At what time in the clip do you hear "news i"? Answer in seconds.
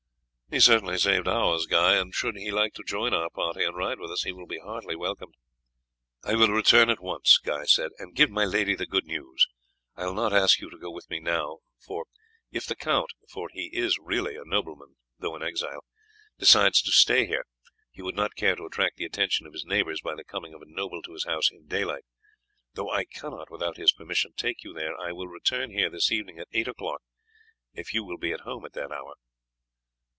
9.05-10.05